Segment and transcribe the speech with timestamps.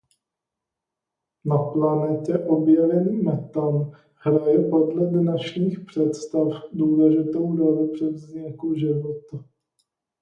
[1.45, 9.45] Na planetě objevený metan hraje podle dnešních představ důležitou roli při vzniku života.